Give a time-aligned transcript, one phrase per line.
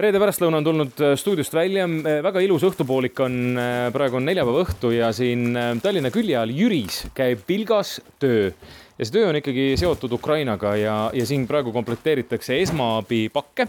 [0.00, 1.86] reede pärastlõuna on tulnud äh, stuudiost välja,
[2.24, 6.52] väga ilus õhtupoolik on, äh, praegu on neljapäeva õhtu ja siin äh, Tallinna külje all
[6.52, 8.50] Jüris käib pilgas töö.
[8.98, 13.68] ja see töö on ikkagi seotud Ukrainaga ja, ja siin praegu komplekteeritakse esmaabipakke.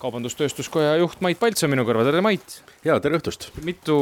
[0.00, 2.60] kaubandus-tööstuskoja juht Mait Palts on minu kõrval, tere Mait!
[2.84, 3.50] ja tere õhtust!
[3.64, 3.98] mitu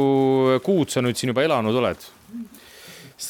[0.63, 2.11] kuud sa nüüd siin juba elanud oled?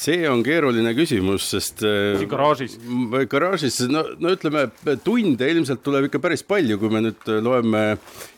[0.06, 1.84] See on keeruline küsimus, sest.
[1.86, 2.78] Äh, garaažis.
[3.32, 4.68] garaažis, no, no ütleme,
[5.06, 7.86] tunde ilmselt tuleb ikka päris palju, kui me nüüd loeme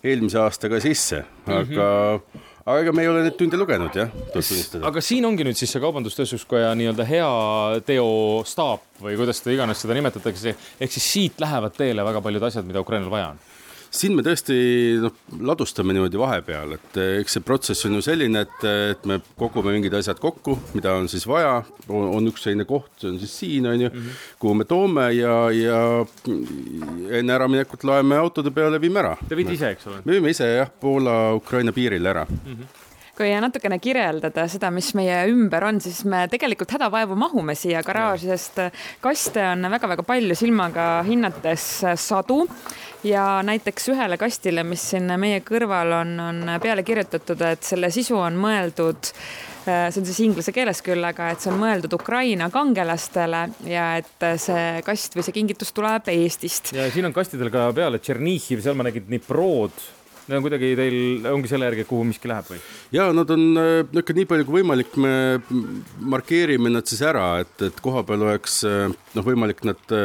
[0.03, 1.73] eelmise aastaga sisse, aga mm.
[1.77, 4.83] -hmm aga ega me ei ole neid tunde lugenud jah, tuleb tunnistada.
[4.89, 7.29] aga siin ongi nüüd siis see Kaubandus-Tööstuskoja nii-öelda hea
[7.87, 12.67] teostaap või kuidas seda iganes seda nimetatakse, ehk siis siit lähevad teele väga paljud asjad,
[12.67, 13.39] mida Ukrainal vaja on
[13.91, 14.57] siin me tõesti
[15.01, 15.13] noh,
[15.47, 19.75] ladustame niimoodi vahepeal, et eh, eks see protsess on ju selline, et, et me kogume
[19.75, 23.69] mingid asjad kokku, mida on siis vaja, on üks selline koht, see on siis siin,
[23.69, 24.25] on ju mm, -hmm.
[24.39, 25.79] kuhu me toome ja, ja
[27.19, 29.15] enne äraminekut laeme autode peale, viime ära.
[29.27, 30.01] Te viite ise, eks ole?
[30.05, 32.53] me viime ise jah, Poola-Ukraina piirile ära mm.
[32.53, 32.86] -hmm
[33.17, 38.29] kui natukene kirjeldada seda, mis meie ümber on, siis me tegelikult hädavaevu mahume siia garaaži,
[38.29, 38.61] sest
[39.03, 41.67] kaste on väga-väga palju silmaga hinnates
[42.01, 42.43] sadu
[43.07, 48.19] ja näiteks ühele kastile, mis siin meie kõrval on, on peale kirjutatud, et selle sisu
[48.21, 49.13] on mõeldud
[49.67, 54.27] see on siis inglise keeles küll, aga et see on mõeldud Ukraina kangelastele ja et
[54.39, 56.71] see kast või see kingitus tuleb Eestist.
[56.77, 59.75] ja siin on kastidel ka peal, et Tšernihiv, seal ma nägin Dniprod
[60.27, 60.97] Need on kuidagi teil,
[61.31, 62.61] ongi selle järgi, kuhu miski läheb või?
[62.95, 65.13] ja nad on niisugune nii palju kui võimalik, me
[66.15, 69.95] markeerime nad siis ära, et, et kohapeal oleks noh, võimalik nad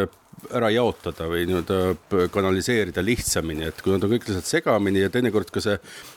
[0.50, 5.50] ära jaotada või nii-öelda kanaliseerida lihtsamini, et kui nad on kõik lihtsalt segamini ja teinekord
[5.54, 5.76] ka see,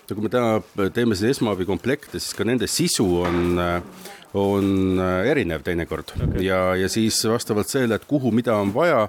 [0.09, 3.59] nagu me täna teeme siin esmaabikomplekte, siis ka nende sisu on
[4.35, 6.43] on äh, erinev teinekord okay.
[6.45, 9.05] ja, ja siis vastavalt sellele, et kuhu, mida on vaja,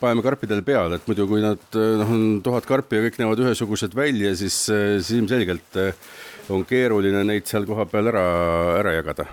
[0.00, 3.44] paneme karpidele peale, et muidu kui nad äh, noh, on tuhat karpi ja kõik näevad
[3.44, 5.80] ühesugused välja, siis, äh, siis ilmselgelt
[6.52, 8.28] on keeruline neid seal kohapeal ära,
[8.80, 9.28] ära jagada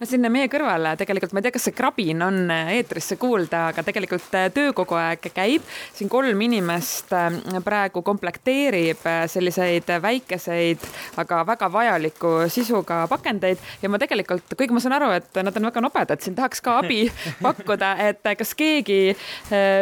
[0.00, 3.84] no siin meie kõrval tegelikult, ma ei tea, kas see krabin on eetrisse kuulda, aga
[3.84, 5.66] tegelikult äh, töö kogu aeg käib.
[5.96, 7.28] siin kolm inimest äh,
[7.64, 10.86] praegu komplekteerib äh, selliseid väikeseid,
[11.20, 15.68] aga väga vajaliku sisuga pakendeid ja ma tegelikult, kuigi ma saan aru, et nad on
[15.68, 17.02] väga nobedad, siin tahaks ka abi
[17.46, 19.14] pakkuda, et kas keegi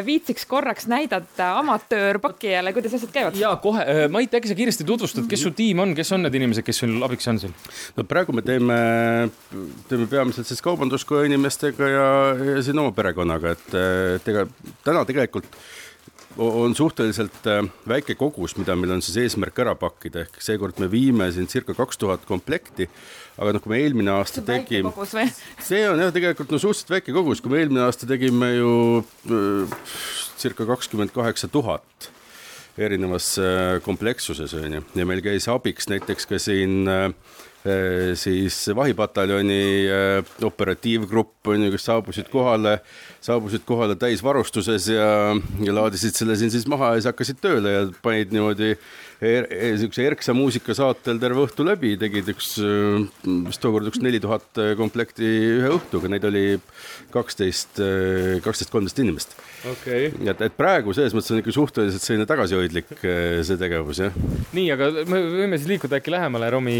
[0.04, 3.38] viitsiks korraks näidata amatöörpakkijale, kuidas asjad käivad?
[3.38, 6.66] ja kohe, Mait, äkki sa kiiresti tutvustad, kes su tiim on, kes on need inimesed,
[6.66, 7.54] kes sul abiks on siin?
[7.96, 8.78] no praegu me teeme,
[9.88, 12.08] teeme peamiselt siis kaubanduskoja inimestega ja,
[12.54, 14.46] ja siin oma perekonnaga, et ega
[14.84, 15.48] täna tegelikult
[16.38, 20.90] on suhteliselt äh, väike kogus, mida meil on siis eesmärk ära pakkida, ehk seekord me
[20.90, 22.88] viime siin circa kaks tuhat komplekti.
[23.38, 24.92] aga noh, kui me eelmine aasta tegime,
[25.62, 28.72] see on jah, tegelikult no suhteliselt väike kogus, kui me eelmine aasta tegime ju
[29.30, 29.74] äh,
[30.38, 32.12] circa kakskümmend kaheksa tuhat
[32.78, 37.57] erinevas äh, komplekssuses on ju, ja meil käis abiks näiteks ka siin Äh,
[38.18, 42.78] siis vahipataljoni äh, operatiivgrupp on ju, kes saabusid kohale,
[43.24, 45.10] saabusid kohale täisvarustuses ja,
[45.64, 50.06] ja laadisid selle siin siis maha ja siis hakkasid tööle ja panid niimoodi er, niisuguse
[50.06, 52.54] erksa muusika saatel terve õhtu läbi, tegid üks,
[53.48, 55.26] vist tookord üks neli tuhat komplekti
[55.58, 56.44] ühe õhtuga, neid oli
[57.14, 57.80] kaksteist,
[58.44, 60.10] kaksteist, kolmteist inimest okay..
[60.22, 64.16] et, et praegu selles mõttes on ikka suhteliselt selline tagasihoidlik eh, see tegevus, jah.
[64.56, 66.78] nii, aga me võime siis liikuda äkki lähemale, Romi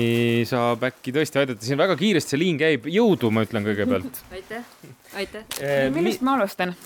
[0.79, 4.23] saab äkki tõesti aidata, siin väga kiiresti see liin käib, jõudu, ma ütlen kõigepealt.
[4.37, 4.71] aitäh,
[5.19, 5.91] aitäh eh,.
[5.95, 6.31] millest mi...
[6.31, 6.77] ma alustan?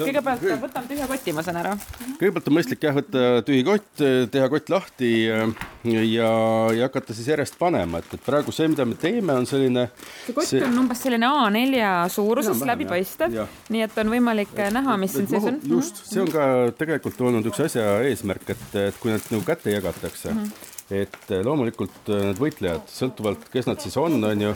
[0.00, 1.74] kõigepealt võtame tühja koti, ma saan aru.
[2.16, 4.00] kõigepealt on mõistlik jah, võtta tühi kott,
[4.32, 5.42] teha kott lahti ja,
[5.84, 6.30] ja,
[6.78, 9.88] ja hakata siis järjest panema, et, et praegu see, mida me teeme, on selline.
[10.24, 10.62] see kott see...
[10.64, 13.36] on umbes selline A4 suuruses, läbipaistev,
[13.74, 15.60] nii et on võimalik näha, mis siin sees on.
[15.76, 16.48] just, see on ka
[16.80, 21.30] tegelikult olnud üks asja eesmärk, et, et kui need nagu kätte jagatakse mm, -hmm et
[21.30, 24.50] eh, loomulikult eh, need võitlejad, sõltuvalt, kes nad siis on, on ju,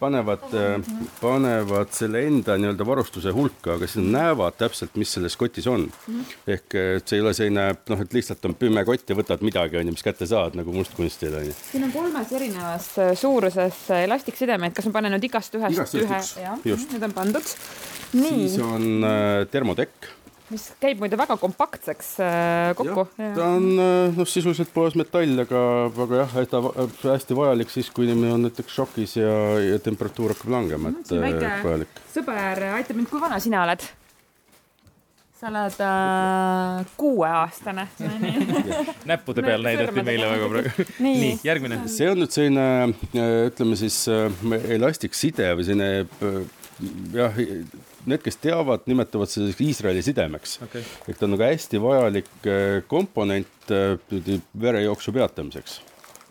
[0.00, 0.88] panevad, eh,
[1.20, 5.86] panevad selle enda nii-öelda varustuse hulka, aga siis nad näevad täpselt, mis selles kotis on.
[6.48, 9.78] ehk et see ei ole selline noh, et lihtsalt on püme kott ja võtad midagi,
[9.80, 11.54] on ju, mis kätte saad nagu mustkunstil on ju.
[11.70, 12.90] siin on kolmes erinevas
[13.20, 16.20] suuruses elastiksidemeid, kas ma panen nüüd igast ühest igast ühe?
[16.70, 17.54] jah, need on pandud.
[18.14, 20.12] siis on äh, termotekk
[20.52, 23.06] mis käib muide väga kompaktseks äh, kokku.
[23.16, 25.64] ta on äh, noh, sisuliselt puhas metall, aga,
[26.04, 26.60] aga jah, ta
[27.08, 31.60] hästi vajalik siis, kui inimene on näiteks šokis ja, ja temperatuur hakkab langema, et äh,
[31.64, 32.00] vajalik.
[32.12, 33.86] sõber aitab mind, kui vana sina oled?
[35.34, 37.86] sa oled äh, kuueaastane
[39.10, 40.86] näppude peal näidati meile väga praegu.
[41.06, 41.80] nii, nii, järgmine.
[41.92, 42.68] see on nüüd selline,
[43.48, 44.02] ütleme siis
[44.76, 45.90] elastikside või selline
[47.16, 47.42] jah,
[48.10, 50.58] need, kes teavad, nimetavad seda Iisraeli sidemeks.
[50.68, 50.84] Okay..
[51.08, 52.30] et ta on nagu hästi vajalik
[52.90, 53.74] komponent
[54.60, 55.80] verejooksu peatamiseks.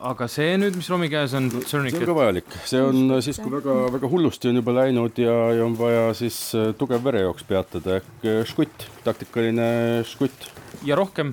[0.03, 3.53] Aga see nüüd, mis Romi käes on, see on ka vajalik, see on siis, kui
[3.53, 6.39] väga-väga hullusti on juba läinud ja, ja on vaja siis
[6.79, 8.01] tugev verejooks peatada.
[8.01, 9.65] Ehk žgutt, taktikaline
[10.09, 10.49] žgutt.
[10.83, 11.31] ja rohkem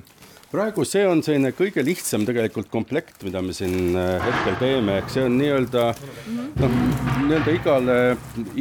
[0.51, 5.13] praegu see on selline kõige lihtsam tegelikult komplekt, mida me siin äh, hetkel teeme, ehk
[5.13, 5.87] see on nii-öelda
[6.61, 6.81] noh,
[7.29, 8.01] nii-öelda igale,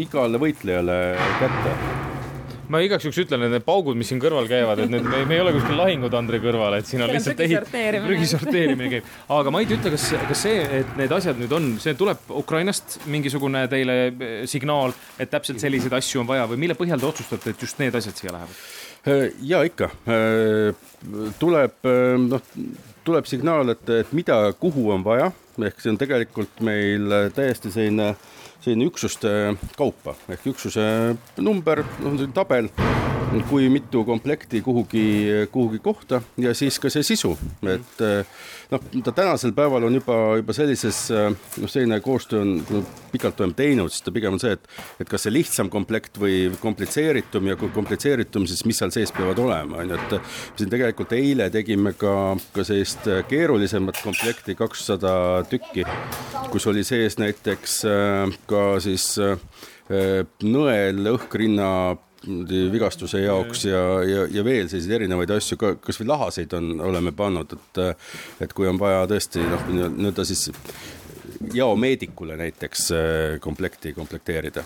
[0.06, 1.00] igale võitlejale
[1.42, 2.09] kätte
[2.70, 5.38] ma igaks juhuks ütlen, et need paugud, mis siin kõrval käivad, et need, me, me
[5.38, 7.72] ei ole kuskil lahingutandri kõrval, et siin on lihtsalt ehit-,
[8.06, 9.14] prügi sorteerimine käib.
[9.40, 13.66] aga Mait, ütle, kas, kas see, et need asjad nüüd on, see tuleb Ukrainast mingisugune
[13.72, 17.68] teile eh, signaal, et täpselt selliseid asju on vaja või mille põhjal te otsustate, et
[17.68, 18.62] just need asjad siia lähevad?
[19.08, 20.76] Äh, ja ikka äh,
[21.40, 22.42] tuleb äh, noh,
[23.08, 25.30] tuleb signaal, et, et mida, kuhu on vaja,
[25.64, 28.12] ehk see on tegelikult meil täiesti selline,
[28.62, 30.16] selline üksuste kaupa.
[30.30, 32.70] Ehk üksuse number, noh, tabel
[33.30, 37.36] kui mitu komplekti kuhugi, kuhugi kohta ja siis ka see sisu,
[37.70, 38.40] et eh,
[38.72, 41.28] noh, ta tänasel päeval on juba, juba sellises, eh,
[41.62, 42.82] noh, selline koostöö on, kui
[43.14, 44.66] pikalt oleme teinud, siis ta pigem on see, et,
[45.04, 49.42] et kas see lihtsam komplekt või komplitseeritum ja kui komplitseeritum, siis mis seal sees peavad
[49.46, 52.16] olema, on ju, et siin tegelikult eile tegime ka,
[52.56, 55.14] ka sellist keerulisemat komplekti, kakssada
[55.50, 55.86] tükki,
[56.50, 59.12] kus oli sees näiteks eh, ka siis
[60.46, 61.70] nõel, õhkrinna
[62.28, 67.56] vigastuse jaoks ja, ja, ja veel selliseid erinevaid asju ka, kasvõi lahaseid on, oleme pannud,
[67.56, 67.82] et
[68.44, 70.50] et kui on vaja tõesti noh, nii-öelda siis
[71.54, 74.64] jaomeedikule näiteks äh, komplekti komplekteerida.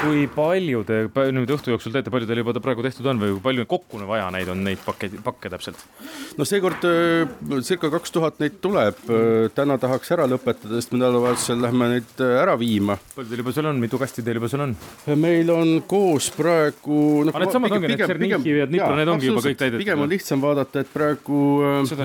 [0.00, 1.02] kui palju te
[1.34, 4.28] nüüd õhtu jooksul teete, palju teil juba praegu tehtud on või kui palju kokku vaja
[4.34, 5.82] neid on, neid pakke, pakke täpselt?
[6.38, 7.26] no seekord äh,
[7.66, 12.22] circa kaks tuhat neid tuleb, äh, täna tahaks ära lõpetada, sest me nädalavahetusel lähme neid
[12.22, 12.98] ära viima.
[13.16, 14.76] palju teil juba seal on, mitu kasti teil juba seal on?
[15.18, 17.34] meil on koos praegu no,.
[17.34, 19.82] aga needsamad ongi need Tšernihiv ja Dnipro, need ongi juba kõik täidetud?
[19.82, 21.42] pigem on lihtsam vaadata, et praegu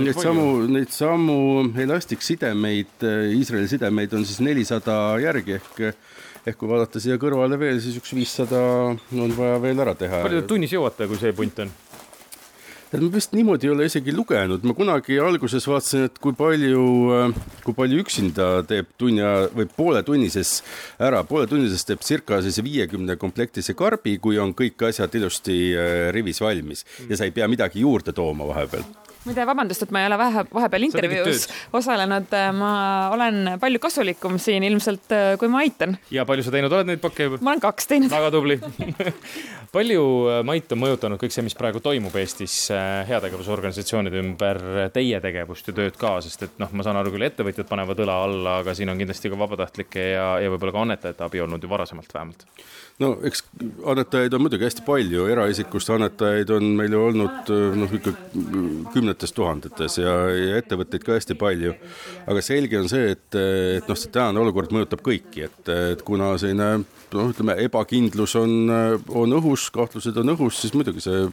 [0.01, 1.39] neid samu, neid samu
[1.85, 5.81] elastiksidemeid, Iisraeli sidemeid neid on siis nelisada järgi ehk
[6.47, 8.61] ehk kui vaadata siia kõrvale veel, siis üks viissada
[8.95, 10.23] on vaja veel ära teha.
[10.23, 11.73] palju te tunnis jõuate, kui see punt on?
[12.87, 16.85] et ma vist niimoodi ei ole isegi lugenud, ma kunagi alguses vaatasin, et kui palju,
[17.65, 19.25] kui palju üksinda teeb tunni
[19.57, 20.53] või pooletunnises
[21.03, 26.39] ära, pooletunnises teeb circa siis viiekümne komplektise karbi, kui on kõik asjad ilusti äh, rivis
[26.39, 28.87] valmis ja sa ei pea midagi juurde tooma vahepeal
[29.27, 31.47] muide, vabandust, et ma ei ole vähe, vahepeal intervjuus
[31.77, 32.71] osalenud, ma
[33.15, 35.97] olen palju kasulikum siin ilmselt, kui ma aitan.
[36.13, 37.41] ja palju sa teinud oled neid pakke juba?
[37.43, 38.13] ma olen kaks teinud.
[38.13, 38.59] väga tubli
[39.71, 44.59] palju, äh, Mait, on mõjutanud kõik see, mis praegu toimub Eestis äh, heategevusorganisatsioonide ümber,
[44.95, 48.17] teie tegevust ja tööd ka, sest et noh, ma saan aru küll, ettevõtjad panevad õla
[48.27, 51.71] alla, aga siin on kindlasti ka vabatahtlike ja, ja võib-olla ka annetajate abi olnud ju
[51.71, 52.47] varasemalt vähemalt
[53.03, 53.43] no eks
[53.85, 58.13] annetajaid on muidugi hästi palju, eraisikust annetajaid on meil ju olnud noh, ikka
[59.17, 61.73] kümnetes tuhandetes ja, ja ettevõtteid ka hästi palju.
[62.27, 66.37] aga selge on see, et, et noh, see tänane olukord mõjutab kõiki, et, et kuna
[66.37, 66.83] selline
[67.15, 68.69] noh, ütleme ebakindlus on,
[69.09, 71.25] on õhus, kahtlused on õhus, siis muidugi see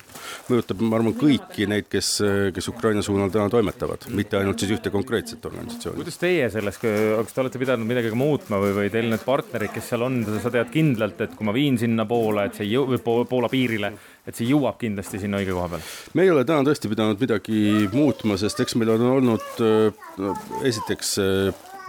[0.48, 2.22] mõjutab, ma arvan, kõiki neid, kes,
[2.54, 6.00] kes Ukraina suunal täna toimetavad, mitte ainult siis ühte konkreetset organisatsiooni.
[6.00, 9.74] kuidas teie selles, kas te olete pidanud midagi ka muutma või, või teil need partnerid,
[9.74, 13.48] kes seal on, sa tead kindlalt, et kui ma viin sinnapoole, et see jõu-, Poola
[13.50, 13.90] piirile,
[14.24, 15.88] et see jõuab kindlasti sinna õige koha peale?
[16.16, 19.64] me ei ole täna tõesti pidanud midagi muutma, sest eks meil on olnud
[20.22, 21.16] no, esiteks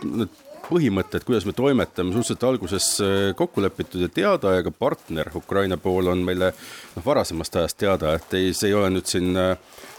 [0.06, 2.86] need põhimõtted, kuidas me toimetame, suhteliselt alguses
[3.38, 8.16] kokku lepitud ja teada ja ka partner Ukraina pool on meile noh, varasemast ajast teada,
[8.18, 9.38] et ei, see ei ole nüüd siin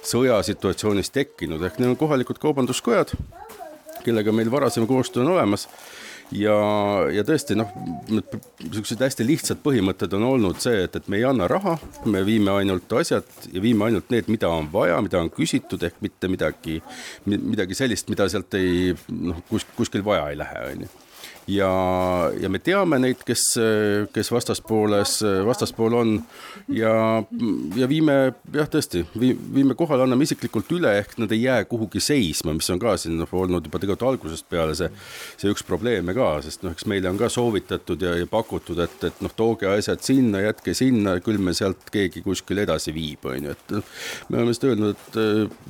[0.06, 3.14] sõjasituatsioonis tekkinud, ehk need on kohalikud kaubanduskojad,
[4.02, 5.68] kellega meil varasem koostöö on olemas
[6.34, 6.56] ja,
[7.12, 7.70] ja tõesti noh,
[8.10, 11.76] niisugused hästi lihtsad põhimõtted on olnud see, et, et me ei anna raha,
[12.10, 16.00] me viime ainult asjad ja viime ainult need, mida on vaja, mida on küsitud, ehk
[16.04, 16.80] mitte midagi,
[17.26, 20.94] midagi sellist, mida sealt ei noh, kus, kuskil vaja ei lähe, on ju
[21.46, 21.70] ja,
[22.40, 23.44] ja me teame neid, kes,
[24.14, 26.16] kes vastaspooles, vastaspool on.
[26.72, 27.22] Ja,
[27.76, 28.16] ja viime
[28.54, 32.80] jah, tõesti, viime kohale, anname isiklikult üle, ehk nad ei jää kuhugi seisma, mis on
[32.82, 34.88] ka siin noh, olnud juba tegelikult algusest peale see,
[35.38, 38.98] see üks probleeme ka, sest noh, eks meile on ka soovitatud ja, ja pakutud, et,
[39.06, 43.50] et noh, tooge asjad sinna, jätke sinna, küll me sealt keegi kuskil edasi viib, on
[43.50, 43.94] ju, et noh,
[44.30, 45.20] me oleme seda öelnud, et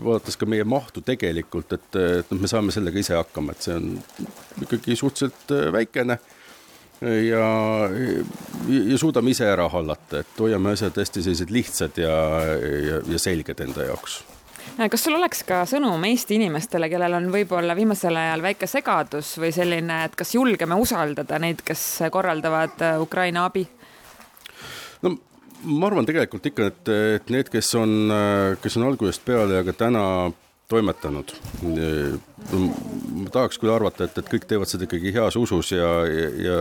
[0.00, 3.76] vaadates ka meie mahtu tegelikult, et, et noh, me saame sellega ise hakkama, et see
[3.76, 3.92] on
[4.64, 6.18] ikkagi suhteliselt väikene
[7.00, 7.48] ja,
[8.68, 12.16] ja suudame ise ära hallata, et hoiame asjad hästi sellised lihtsad ja,
[12.86, 14.22] ja, ja selged enda jaoks
[14.90, 19.52] kas sul oleks ka sõnum Eesti inimestele, kellel on võib-olla viimasel ajal väike segadus või
[19.54, 23.66] selline, et kas julgeme usaldada neid, kes korraldavad Ukraina abi?
[25.04, 25.14] no
[25.66, 27.94] ma arvan tegelikult ikka, et, et need, kes on,
[28.62, 30.02] kes on algusest peale ja ka täna
[30.68, 31.32] toimetanud.
[31.62, 36.56] ma tahaks küll arvata, et, et kõik teevad seda ikkagi heas usus ja, ja,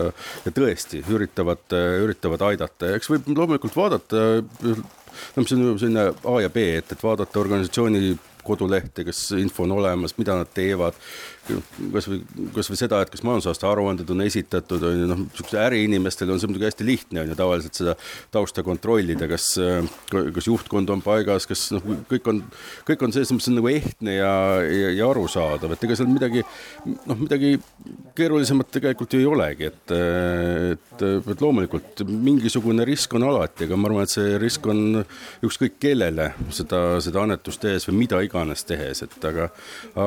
[0.46, 1.66] ja, tõesti üritavad,
[2.06, 4.24] üritavad aidata ja eks võib loomulikult vaadata,
[4.66, 9.74] no mis on selline A ja B, et, et vaadata organisatsiooni kodulehte, kas info on
[9.80, 10.98] olemas, mida nad teevad
[11.46, 12.20] kasvõi,
[12.56, 16.50] kasvõi seda, et kas majandusaasta aruanded on esitatud, on ju, noh, niisuguse äriinimestel on see
[16.50, 17.96] muidugi hästi lihtne, on ju, tavaliselt seda
[18.34, 19.52] tausta kontrollida, kas,
[20.10, 22.42] kas juhtkond on paigas, kas noh, kõik on,
[22.88, 24.34] kõik on selles mõttes nagu ehtne ja,
[24.66, 26.46] ja, ja arusaadav, et ega seal midagi,
[26.86, 27.56] noh, midagi
[28.18, 29.96] keerulisemat tegelikult ju ei olegi, et,
[30.75, 35.04] et, et loomulikult mingisugune risk on alati, aga ma arvan, et see risk on
[35.46, 39.50] ükskõik kellele seda, seda annetust tehes või mida iganes tehes, et aga,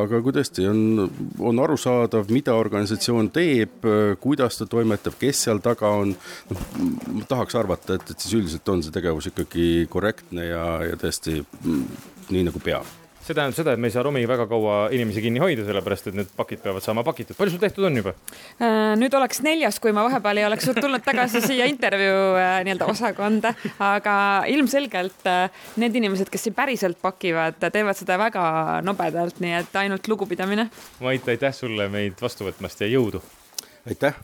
[0.00, 3.84] aga kui tõesti on on arusaadav, mida organisatsioon teeb,
[4.22, 6.14] kuidas ta toimetab, kes seal taga on.
[6.50, 6.68] noh,
[7.14, 11.40] ma tahaks arvata, et, et siis üldiselt on see tegevus ikkagi korrektne ja, ja tõesti
[11.42, 11.84] mm,
[12.32, 15.42] nii nagu peab see tähendab seda, et me ei saa Romi väga kaua inimesi kinni
[15.42, 17.36] hoida, sellepärast et need pakid peavad saama pakitud.
[17.38, 18.14] palju sul tehtud on juba?
[18.56, 22.88] Äh, nüüd oleks neljas, kui ma vahepeal ei oleks tulnud tagasi siia intervjuu äh, nii-öelda
[22.90, 23.54] osakonda,
[23.84, 24.16] aga
[24.54, 28.44] ilmselgelt äh, need inimesed, kes siin päriselt pakivad, teevad seda väga
[28.86, 30.68] nobedalt, nii et ainult lugupidamine.
[31.04, 33.22] Mait, aitäh sulle meid vastu võtmast ja jõudu!
[33.88, 34.18] aitäh!